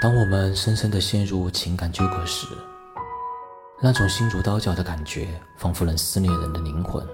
[0.00, 2.46] 当我们深深地陷入情感纠葛时，
[3.80, 7.04] 那种心如刀绞的感觉，仿佛能撕裂人的灵魂。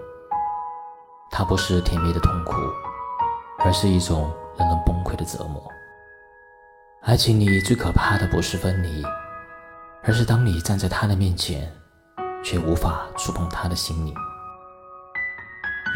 [1.30, 2.52] 它不是甜蜜的痛苦，
[3.60, 5.66] 而是一种让人崩溃的折磨。
[7.00, 9.02] 爱情里最可怕的不是分离，
[10.02, 11.72] 而是当你站在他的面前，
[12.42, 14.14] 却无法触碰他的心灵。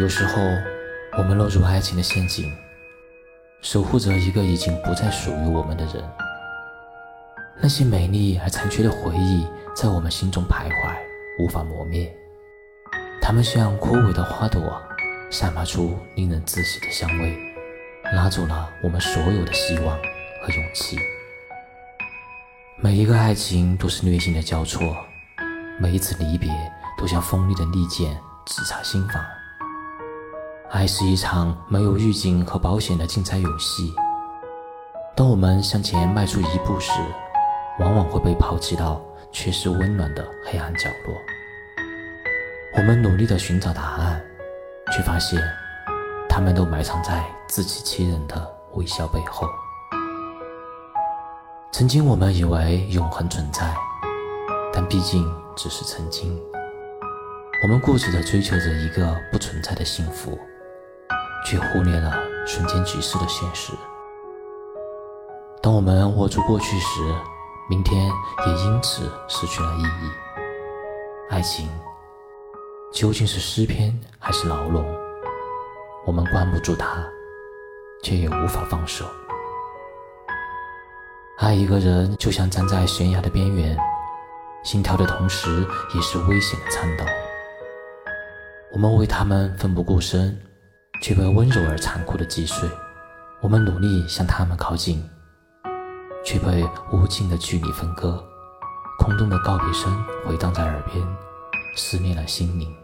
[0.00, 0.41] 有时候，
[1.18, 2.50] 我们落入爱情的陷阱，
[3.61, 6.03] 守护着一个已经不再属于我们的人。
[7.61, 9.46] 那些美丽而残缺的回忆。
[9.75, 10.96] 在我们心中徘徊，
[11.39, 12.12] 无法磨灭。
[13.21, 14.61] 它们像枯萎的花朵，
[15.30, 17.39] 散发出令人窒息的香味，
[18.13, 19.96] 拉走了我们所有的希望
[20.43, 20.99] 和勇气。
[22.80, 24.96] 每一个爱情都是虐心的交错，
[25.79, 26.50] 每一次离别
[26.99, 29.25] 都像锋利的利剑直插心房。
[30.72, 33.94] 爱是一场没有预警和保险的竞猜游戏。
[35.14, 36.90] 当我们向前迈出一步时，
[37.78, 39.02] 往往会被抛弃到。
[39.30, 41.14] 缺失温暖的黑暗角落，
[42.74, 44.24] 我们努力地寻找答案，
[44.90, 45.38] 却发现，
[46.26, 49.46] 他们都埋藏在自欺欺人的微笑背后。
[51.70, 53.76] 曾经我们以为永恒存在，
[54.72, 56.40] 但毕竟只是曾经。
[57.62, 60.38] 我们固执地追求着一个不存在的幸福，
[61.44, 62.14] 却忽略了
[62.46, 63.74] 瞬间即逝的现实。
[65.62, 67.14] 当我们握住过去时，
[67.70, 68.11] 明天
[68.47, 70.11] 也因此失去了意义。
[71.28, 71.69] 爱情
[72.94, 74.86] 究竟是诗篇还是牢笼？
[76.06, 77.06] 我们关不住它，
[78.02, 79.05] 却也无法放手。
[81.36, 83.77] 爱一个人就像站在悬崖的边缘，
[84.64, 87.05] 心跳的同时也是危险的颤抖。
[88.72, 90.41] 我们为他们奋不顾身，
[91.02, 92.66] 却被温柔而残酷的击碎。
[93.42, 95.06] 我们努力向他们靠近。
[96.24, 98.22] 却被无尽的距离分割，
[98.98, 101.06] 空洞的告别声回荡在耳边，
[101.77, 102.74] 撕裂了心灵。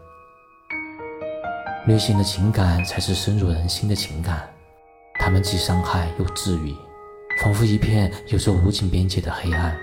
[1.85, 4.49] 虐心的情感才是深入人心的情感，
[5.19, 6.75] 它们既伤害又治愈，
[7.43, 9.77] 仿佛一片有着无尽边界的黑暗，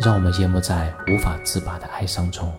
[0.00, 2.52] 让我们淹没在无法自拔的哀伤中。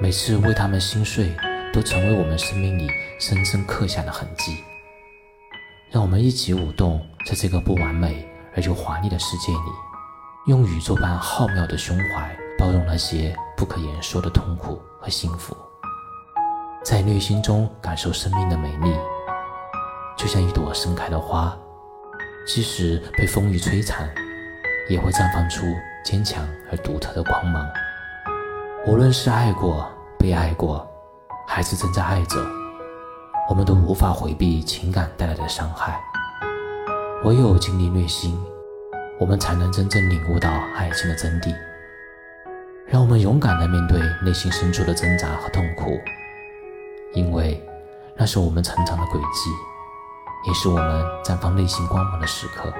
[0.00, 1.34] 每次为他们心碎，
[1.72, 2.88] 都成为我们生命里
[3.18, 4.58] 深深刻下的痕迹。
[5.90, 8.28] 让我们一起舞动，在这个不完美。
[8.56, 9.70] 而又华丽的世界里，
[10.46, 15.56] 用宇宙般浩渺的胸怀包容那些不可言说的痛苦和幸福，
[16.84, 18.94] 在内心中感受生命的美丽，
[20.16, 21.56] 就像一朵盛开的花，
[22.46, 24.08] 即使被风雨摧残，
[24.88, 25.66] 也会绽放出
[26.04, 27.68] 坚强而独特的光芒。
[28.86, 30.86] 无论是爱过、被爱过，
[31.48, 32.38] 还是正在爱着，
[33.48, 36.00] 我们都无法回避情感带来的伤害。
[37.24, 38.38] 唯有经历虐心，
[39.18, 41.56] 我们才能真正领悟到爱情的真谛。
[42.86, 45.98] 让我们勇敢地面对内心深处的挣扎和痛苦，
[47.14, 47.58] 因为
[48.14, 49.50] 那是我们成长的轨迹，
[50.46, 52.70] 也是我们绽放内心光芒的时刻。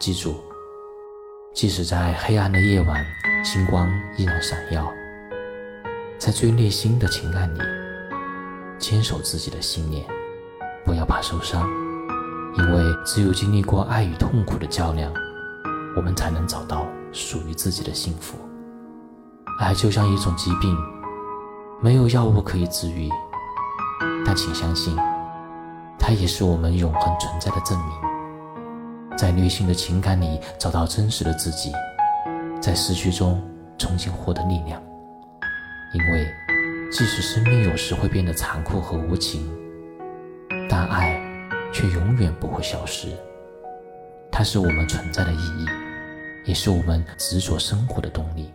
[0.00, 0.34] 记住，
[1.54, 3.06] 即使在黑暗的夜晚，
[3.44, 4.92] 星光依然闪耀。
[6.18, 7.60] 在最内心的情感里，
[8.76, 10.04] 坚守自己的信念，
[10.84, 11.70] 不要怕受伤。
[12.54, 15.12] 因为只有经历过爱与痛苦的较量，
[15.96, 18.36] 我们才能找到属于自己的幸福。
[19.58, 20.76] 爱就像一种疾病，
[21.80, 23.08] 没有药物可以治愈，
[24.24, 24.94] 但请相信，
[25.98, 29.16] 它也是我们永恒存在的证明。
[29.16, 31.72] 在虐心的情感里找到真实的自己，
[32.60, 33.42] 在失去中
[33.78, 34.82] 重新获得力量。
[35.94, 36.26] 因为，
[36.90, 39.50] 即使生命有时会变得残酷和无情，
[40.68, 41.31] 但爱。
[41.72, 43.08] 却永远不会消失，
[44.30, 45.66] 它是我们存在的意义，
[46.44, 48.52] 也是我们执着生活的动力。